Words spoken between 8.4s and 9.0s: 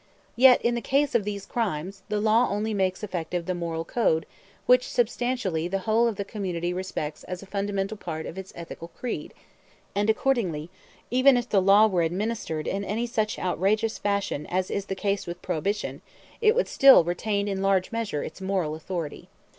ethical